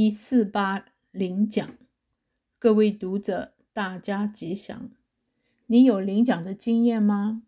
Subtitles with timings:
[0.00, 1.76] 一四八领奖，
[2.56, 4.92] 各位读者，大家吉祥。
[5.66, 7.42] 你有领奖的经验吗？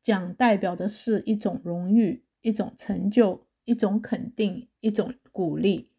[0.00, 5.90] 奖代表的是一种荣誉、一种成就、一种肯定、一种鼓励。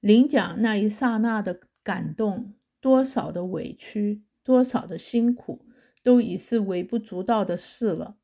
[0.00, 5.64] 领奖那一刹那的感动，多少的委屈，多少的辛苦，
[6.02, 8.18] 都已是微不足道的事了。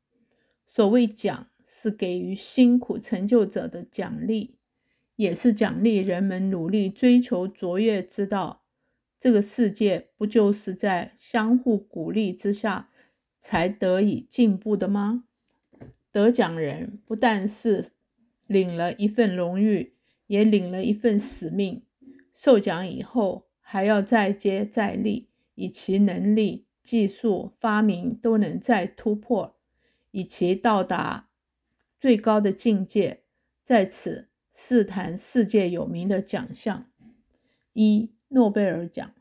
[0.67, 4.56] 所谓奖，是给予辛苦成就者的奖励。
[5.17, 8.63] 也是奖励人们努力追求卓越之道。
[9.19, 12.89] 这个世界不就是在相互鼓励之下
[13.39, 15.23] 才得以进步的吗？
[16.11, 17.91] 得奖人不但是
[18.45, 19.93] 领了一份荣誉，
[20.27, 21.83] 也领了一份使命。
[22.31, 29.57] 受奖以后，还要再接再厉，以其能力、技术、发明都能再突破，
[30.11, 31.29] 以其到达
[31.99, 33.23] 最高的境界。
[33.63, 34.26] 在此。
[34.59, 36.87] 四坛世界有名的奖项：
[37.73, 39.13] 一、诺贝尔奖。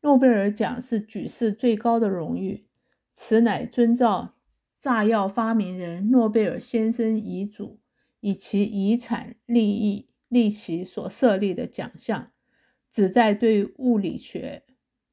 [0.00, 2.64] 诺贝尔奖是举世最高的荣誉，
[3.12, 4.36] 此乃遵照
[4.78, 7.80] 炸药发明人诺贝尔先生遗嘱，
[8.20, 12.32] 以其遗产利益利息所设立的奖项，
[12.90, 14.64] 旨在对物理学、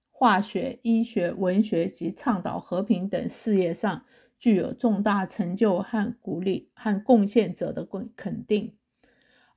[0.10, 4.06] 化学、医学、文学及倡导和平等事业上
[4.40, 8.74] 具有重大成就和鼓励和贡献者的肯肯定。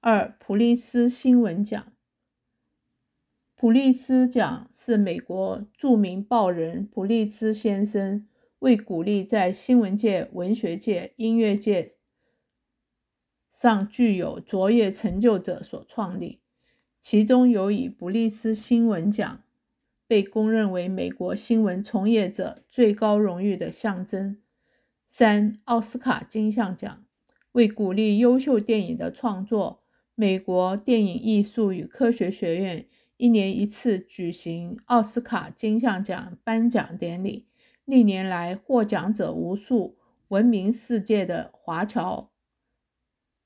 [0.02, 1.92] 二、普利斯新闻奖。
[3.54, 8.26] 普利斯奖是美国著名报人普利兹先生
[8.60, 11.86] 为鼓励在新闻界、文学界、音乐界
[13.50, 16.40] 上具有卓越成就者所创立。
[16.98, 19.44] 其中有以普利斯新闻奖
[20.06, 24.40] 被公认为美国新闻从业者最高荣誉的象征。
[25.06, 27.04] 三、奥斯卡金像奖
[27.52, 29.79] 为鼓励优秀电影的创作。
[30.20, 37.46] 美国电影艺术与科学学院一年一次举行奥斯卡金像奖颁奖典礼，
[37.86, 39.96] 历年来获奖者无数，
[40.28, 42.28] 闻名世界的华侨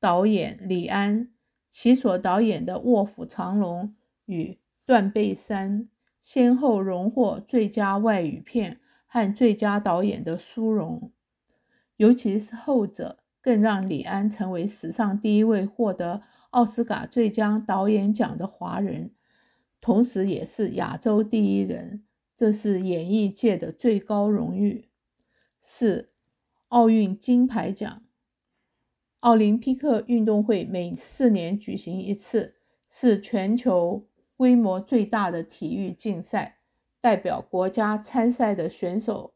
[0.00, 1.30] 导演李安，
[1.70, 3.84] 其所导演的《卧虎藏龙》
[4.24, 4.44] 与
[4.84, 5.82] 《断背山》
[6.20, 11.12] 先后荣获最佳外语片和最佳导演的殊荣，
[11.98, 16.22] 尤其是后者，更让李安成为史上第一位获得
[16.54, 19.10] 奥斯卡最佳导演奖的华人，
[19.80, 22.04] 同时也是亚洲第一人，
[22.36, 24.88] 这是演艺界的最高荣誉。
[25.58, 26.12] 四、
[26.68, 28.04] 奥运金牌奖。
[29.20, 32.54] 奥林匹克运动会每四年举行一次，
[32.88, 36.58] 是全球规模最大的体育竞赛，
[37.00, 39.34] 代表国家参赛的选手、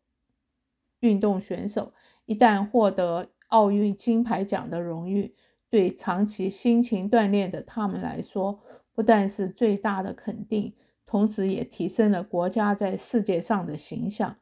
[1.00, 1.92] 运动选手
[2.26, 5.34] 一旦获得奥运金牌奖的荣誉。
[5.70, 8.60] 对长期辛勤锻炼的他们来说，
[8.94, 10.74] 不但是最大的肯定，
[11.04, 14.36] 同时也提升了国家在世界上的形象。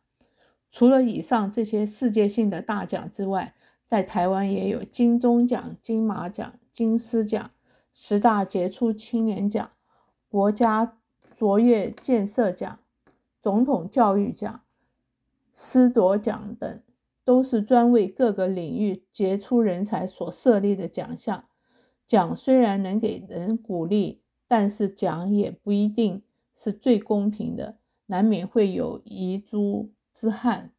[0.71, 3.55] 除了以上这些世界性的大奖之外，
[3.87, 7.51] 在台湾也有金钟奖、金马奖、金狮奖、
[7.93, 9.71] 十大杰出青年奖、
[10.29, 10.99] 国家
[11.37, 12.79] 卓越建设奖、
[13.41, 14.63] 总统教育奖、
[15.53, 16.83] 师铎奖等。
[17.27, 21.49] 都是专为各个领域杰出人才所设立的奖项。
[22.07, 26.23] 奖虽然能给人鼓励，但是奖也不一定
[26.55, 30.73] 是最公平的，难免会有遗珠之憾。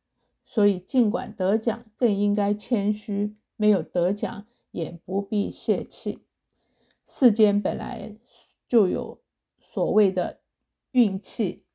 [0.46, 6.24] 所以，尽管得奖，更应该谦虚；没有得奖，也不必泄气。
[7.06, 8.16] 世间本来
[8.70, 9.20] 就有
[9.60, 10.40] 所谓的
[10.92, 11.66] 运气，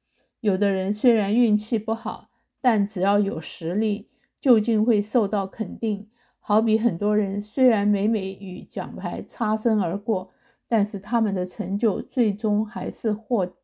[0.40, 4.08] 有的人虽然运气不好，但只要有实力。
[4.42, 6.10] 究竟会受到肯定，
[6.40, 10.32] 好比很多人虽然每每与奖牌擦身而过，
[10.66, 13.54] 但是他们的成就最终还是获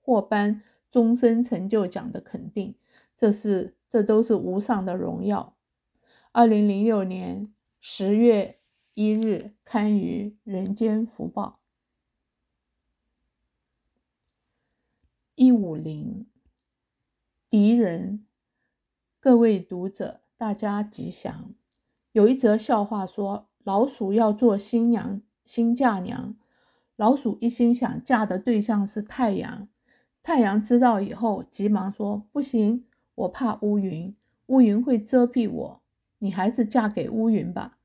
[0.00, 2.74] 获颁终身成就奖的肯定，
[3.14, 5.54] 这是这都是无上的荣耀。
[6.32, 8.58] 二零零六年十月
[8.94, 11.60] 一日刊于《人间福报》。
[15.34, 16.26] 一五零
[17.50, 18.24] 敌人。
[19.22, 21.54] 各位读者，大家吉祥。
[22.12, 26.34] 有一则笑话说，老鼠要做新娘、新嫁娘。
[26.96, 29.68] 老鼠一心想嫁的对象是太阳。
[30.22, 35.82] 太阳知道以后，急忙说：“不行，我怕乌云，乌云会遮蔽我。
[36.20, 37.76] 你还是嫁给乌云吧。”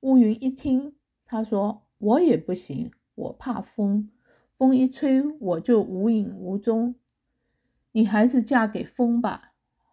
[0.00, 0.94] 乌云一听，
[1.24, 4.10] 他说：“我也不行，我怕风，
[4.54, 6.96] 风一吹我就无影无踪。
[7.92, 9.51] 你还是嫁给风吧。”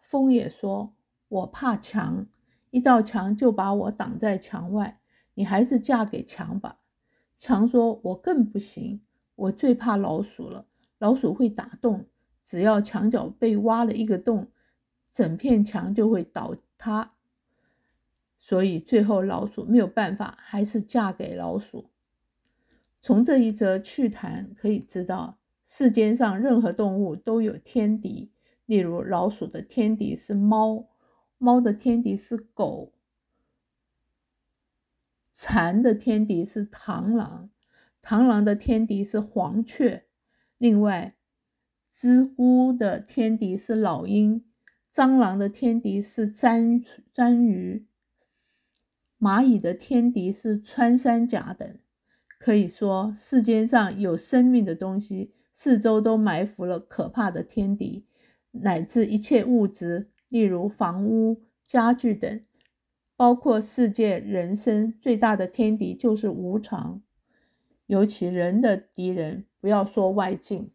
[0.09, 0.95] 风也说
[1.29, 2.25] ：“我怕墙，
[2.71, 4.99] 一道墙就把我挡在墙外。
[5.35, 6.79] 你还是嫁给墙吧。”
[7.37, 9.01] 墙说：“我更不行，
[9.35, 10.65] 我最怕老鼠了，
[10.97, 12.07] 老鼠会打洞，
[12.43, 14.47] 只要墙角被挖了一个洞，
[15.11, 17.11] 整片墙就会倒塌。
[18.35, 21.91] 所以最后老鼠没有办法，还是嫁给老鼠。
[22.99, 28.31] 从这一则趣谈可以知道，世间上任何动物都有天敌，
[28.69, 30.89] 例如老鼠的天敌是猫，
[31.39, 32.93] 猫的天敌是狗，
[35.31, 37.49] 蝉的天敌是螳螂。
[38.03, 40.05] 螳螂的天敌是黄雀，
[40.59, 41.15] 另外，
[41.89, 44.45] 知乎的天敌是老鹰，
[44.93, 46.85] 蟑螂的天敌是鰹
[47.15, 47.87] 鰹鱼，
[49.19, 51.79] 蚂蚁的天敌是穿山甲等。
[52.37, 58.05] 可以说，世间上有生命的东西，四周都埋伏了可怕的天敌，
[58.51, 62.41] 乃至一切物质，例如房屋、家具等，
[63.15, 67.01] 包括世界人生最大的天敌就是无常。
[67.85, 70.71] 尤其人的敌人，不要说外境，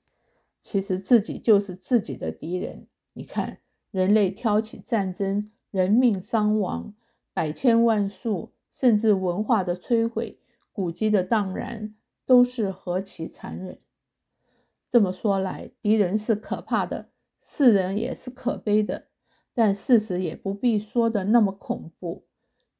[0.59, 2.87] 其实自己就是自己的敌人。
[3.13, 3.59] 你看，
[3.91, 6.95] 人类挑起战争，人命伤亡，
[7.33, 10.41] 百千万数，甚至文化的摧毁，
[10.73, 11.95] 古迹的荡然，
[12.27, 13.79] 都是何其残忍！
[14.89, 17.11] 这么说来，敌人是可怕的，
[17.47, 19.09] 世人也是可悲的，
[19.53, 22.25] 但事实也不必说的那么恐怖。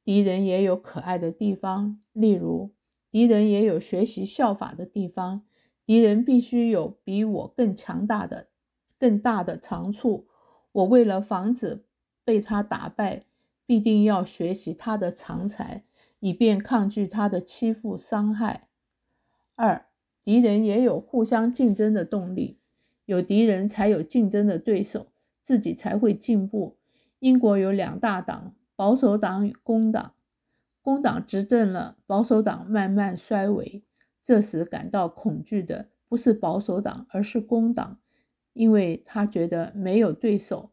[0.03, 2.73] 敌人也有可爱的地方，例如。
[3.11, 5.43] 敌人也有学习效法的地方，
[5.85, 8.47] 敌人必须有比我更强大的、
[8.99, 10.27] 更大的长处。
[10.71, 11.85] 我为了防止
[12.25, 13.21] 被他打败，
[13.67, 15.85] 必定要学习他的长才，
[16.19, 18.67] 以便抗拒他的欺负伤害。
[19.55, 19.85] 二，
[20.23, 22.59] 敌人也有互相竞争的动力，
[23.05, 25.07] 有敌人才有竞争的对手，
[25.41, 26.77] 自己才会进步。
[27.19, 30.13] 英国有两大党，保守党与工党。
[30.81, 33.83] 工党执政了，保守党慢慢衰微。
[34.21, 37.99] 这时感到恐惧的不是保守党，而是工党，
[38.53, 40.71] 因为他觉得没有对手，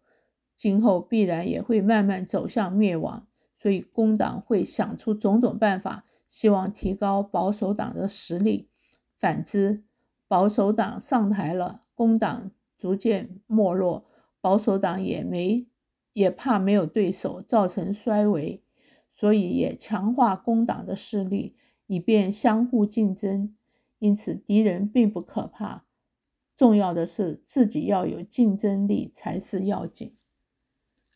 [0.57, 3.27] 今后必然也会慢慢走向灭亡。
[3.59, 8.69] 所以工党会想出种种办法，希望提高保守党的实力。
[9.17, 9.85] 反之，
[10.27, 14.07] 保守党上台了，工党逐渐没落，
[14.41, 15.67] 保守党也没
[16.13, 18.63] 也怕没有对手，造成衰微。
[19.15, 21.55] 所以也强化工党的势力，
[21.87, 23.55] 以便相互竞争。
[24.01, 25.85] 因此，敌人并不可怕，
[26.57, 30.17] 重要的是自己要有竞争力才是要紧。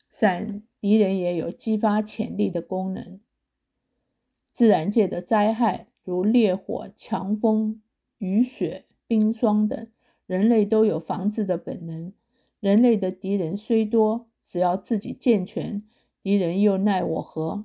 [0.09, 3.19] 三，敌人也有激发潜力的功能。
[4.53, 7.83] 自然界的灾害，如烈火、强风、
[8.19, 9.89] 雨雪、冰霜等，
[10.27, 12.13] 人类都有防治的本能。
[12.61, 15.83] 人类的敌人虽多，只要自己健全，
[16.23, 17.65] 敌人又奈我何？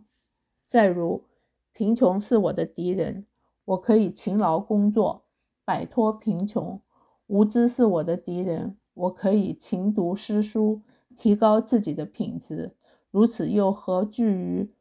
[0.66, 1.26] 再如，
[1.74, 3.26] 贫穷是我的敌人，
[3.66, 5.26] 我可以勤劳工作，
[5.66, 6.80] 摆脱贫穷；
[7.28, 10.82] 无知是我的敌人，我可以勤读诗书，
[11.16, 12.76] 提高自己的品质。
[13.10, 14.72] 如此又何惧于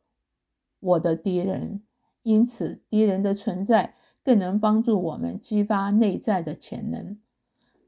[0.80, 1.82] 我的敌人？
[2.22, 7.18] 因此，敌人的存在更能帮助我们激发内在的潜能。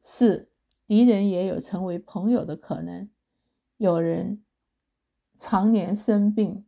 [0.04, 0.50] 四，
[0.84, 3.08] 敌人也有成为朋友的可能。
[3.76, 4.42] 有人
[5.36, 6.64] 常年生病。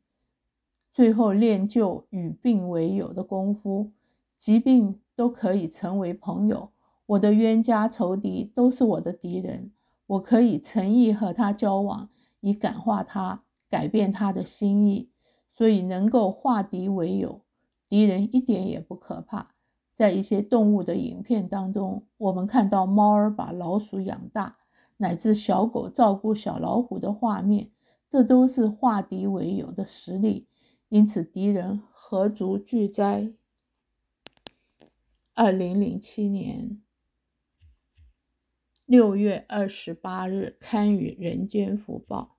[0.92, 3.90] 最后练就与病为友的功夫，
[4.36, 6.70] 疾病都可以成为朋友。
[7.06, 9.72] 我的冤家仇敌都是我的敌人，
[10.06, 12.08] 我可以诚意和他交往，
[12.40, 15.10] 以感化他，改变他的心意。
[15.50, 17.42] 所以能够化敌为友，
[17.88, 19.53] 敌人一点也不可怕。
[19.94, 24.58] 在一些动物的影片当中，我们看到猫儿把老鼠养大，
[24.96, 27.70] 乃至小狗照顾小老虎的画面，
[28.10, 30.48] 这都是化敌为友的实例。
[30.88, 33.32] 因此，敌人何足惧哉？
[35.34, 36.80] 二零零七年
[38.84, 42.36] 六月二十八日刊于《人间福报》。